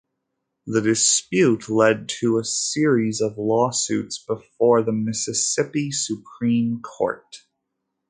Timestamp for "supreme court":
5.91-7.37